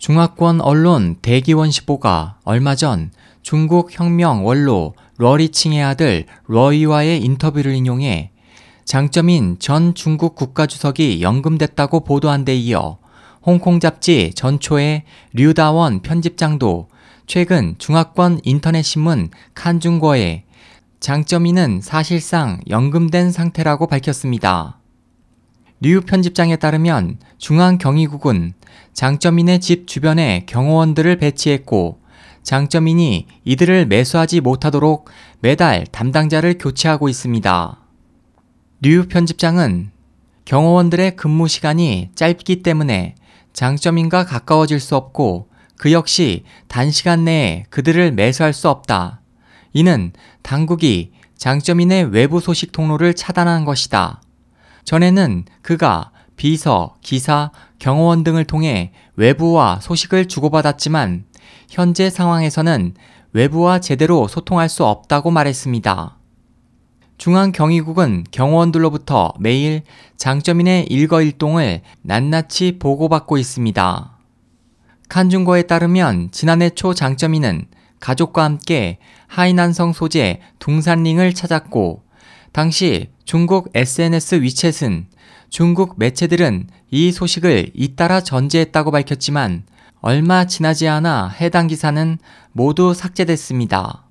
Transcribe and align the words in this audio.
중화권 0.00 0.62
언론 0.62 1.16
대기원시보가 1.20 2.38
얼마 2.44 2.74
전 2.74 3.10
중국 3.42 3.90
혁명 3.92 4.46
원로 4.46 4.94
러리칭의 5.18 5.82
아들 5.82 6.24
러이와의 6.46 7.22
인터뷰를 7.22 7.74
인용해 7.74 8.30
장점인 8.86 9.58
전 9.58 9.94
중국 9.94 10.36
국가주석이 10.36 11.20
연금됐다고 11.20 12.00
보도한 12.04 12.46
데 12.46 12.56
이어 12.56 12.96
홍콩 13.44 13.78
잡지 13.78 14.32
전초의 14.34 15.04
류다원 15.34 16.00
편집장도 16.00 16.88
최근 17.26 17.74
중화권 17.76 18.40
인터넷신문 18.42 19.28
칸중거에 19.52 20.44
장점인은 21.00 21.82
사실상 21.82 22.60
연금된 22.70 23.32
상태라고 23.32 23.86
밝혔습니다. 23.86 24.79
류 25.82 26.02
편집장에 26.02 26.56
따르면 26.56 27.18
중앙경위국은 27.38 28.52
장점인의 28.92 29.60
집 29.60 29.86
주변에 29.86 30.44
경호원들을 30.46 31.16
배치했고 31.16 32.00
장점인이 32.42 33.26
이들을 33.44 33.86
매수하지 33.86 34.42
못하도록 34.42 35.08
매달 35.40 35.86
담당자를 35.90 36.58
교체하고 36.58 37.08
있습니다. 37.08 37.78
류 38.82 39.08
편집장은 39.08 39.90
경호원들의 40.44 41.16
근무 41.16 41.48
시간이 41.48 42.10
짧기 42.14 42.62
때문에 42.62 43.14
장점인과 43.54 44.26
가까워질 44.26 44.80
수 44.80 44.96
없고 44.96 45.48
그 45.78 45.92
역시 45.92 46.44
단시간 46.68 47.24
내에 47.24 47.64
그들을 47.70 48.12
매수할 48.12 48.52
수 48.52 48.68
없다. 48.68 49.22
이는 49.72 50.12
당국이 50.42 51.12
장점인의 51.38 52.12
외부 52.12 52.40
소식 52.40 52.72
통로를 52.72 53.14
차단한 53.14 53.64
것이다. 53.64 54.20
전에는 54.84 55.44
그가 55.62 56.10
비서, 56.36 56.96
기사, 57.02 57.50
경호원 57.78 58.24
등을 58.24 58.44
통해 58.44 58.92
외부와 59.16 59.80
소식을 59.80 60.28
주고받았지만 60.28 61.24
현재 61.68 62.10
상황에서는 62.10 62.94
외부와 63.32 63.80
제대로 63.80 64.26
소통할 64.26 64.68
수 64.68 64.84
없다고 64.84 65.30
말했습니다. 65.30 66.16
중앙경위국은 67.18 68.24
경호원들로부터 68.30 69.34
매일 69.38 69.82
장점인의 70.16 70.86
일거일동을 70.86 71.82
낱낱이 72.02 72.78
보고받고 72.78 73.36
있습니다. 73.36 74.18
칸중거에 75.10 75.62
따르면 75.64 76.30
지난해 76.30 76.70
초 76.70 76.94
장점인은 76.94 77.66
가족과 78.00 78.44
함께 78.44 78.98
하이난성 79.26 79.92
소재 79.92 80.40
둥산링을 80.58 81.34
찾았고 81.34 82.02
당시 82.52 83.10
중국 83.24 83.70
SNS 83.74 84.40
위챗은 84.40 85.06
중국 85.50 85.94
매체들은 85.98 86.68
이 86.90 87.12
소식을 87.12 87.70
잇따라 87.74 88.20
전제했다고 88.20 88.90
밝혔지만 88.90 89.64
얼마 90.00 90.46
지나지 90.46 90.88
않아 90.88 91.28
해당 91.28 91.66
기사는 91.66 92.18
모두 92.52 92.94
삭제됐습니다. 92.94 94.04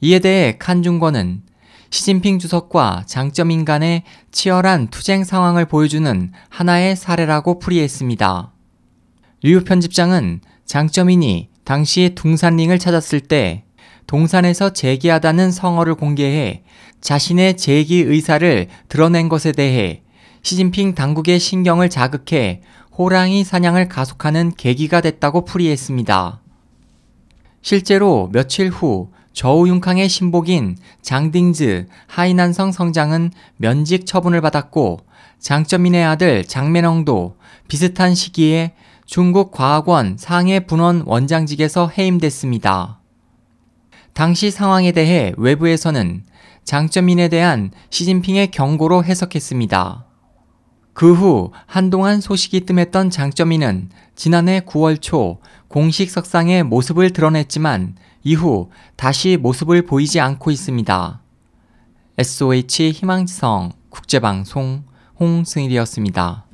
이에 0.00 0.18
대해 0.20 0.56
칸중권은 0.58 1.42
시진핑 1.90 2.38
주석과 2.38 3.04
장점인 3.06 3.64
간의 3.64 4.04
치열한 4.30 4.88
투쟁 4.88 5.24
상황을 5.24 5.64
보여주는 5.64 6.32
하나의 6.50 6.94
사례라고 6.94 7.58
풀이했습니다. 7.58 8.52
류 9.42 9.64
편집장은 9.64 10.42
장점인이 10.66 11.48
당시 11.64 12.12
둥산링을 12.14 12.78
찾았을 12.78 13.20
때 13.20 13.64
동산에서 14.08 14.72
제기하다는 14.72 15.52
성어를 15.52 15.94
공개해 15.94 16.62
자신의 17.00 17.56
제기 17.58 18.00
의사를 18.00 18.66
드러낸 18.88 19.28
것에 19.28 19.52
대해 19.52 20.02
시진핑 20.42 20.94
당국의 20.94 21.38
신경을 21.38 21.90
자극해 21.90 22.62
호랑이 22.96 23.44
사냥을 23.44 23.88
가속하는 23.88 24.54
계기가 24.56 25.02
됐다고 25.02 25.44
풀이했습니다. 25.44 26.40
실제로 27.60 28.30
며칠 28.32 28.70
후 28.70 29.10
저우융캉의 29.34 30.08
신복인 30.08 30.78
장딩즈 31.02 31.86
하이난성 32.06 32.72
성장은 32.72 33.30
면직 33.56 34.06
처분을 34.06 34.40
받았고 34.40 35.00
장점인의 35.38 36.02
아들 36.02 36.44
장면홍도 36.44 37.36
비슷한 37.68 38.14
시기에 38.14 38.72
중국 39.04 39.52
과학원 39.52 40.16
상해 40.18 40.60
분원 40.60 41.02
원장직에서 41.04 41.90
해임됐습니다. 41.96 42.97
당시 44.18 44.50
상황에 44.50 44.90
대해 44.90 45.32
외부에서는 45.36 46.24
장점인에 46.64 47.28
대한 47.28 47.70
시진핑의 47.90 48.50
경고로 48.50 49.04
해석했습니다. 49.04 50.06
그 50.92 51.14
후 51.14 51.52
한동안 51.66 52.20
소식이 52.20 52.62
뜸했던 52.62 53.10
장점인은 53.10 53.90
지난해 54.16 54.58
9월 54.66 55.00
초 55.00 55.38
공식 55.68 56.10
석상에 56.10 56.64
모습을 56.64 57.12
드러냈지만 57.12 57.94
이후 58.24 58.70
다시 58.96 59.36
모습을 59.36 59.82
보이지 59.82 60.18
않고 60.18 60.50
있습니다. 60.50 61.22
SOH 62.18 62.90
희망지성 62.90 63.70
국제방송 63.88 64.82
홍승일이었습니다. 65.20 66.47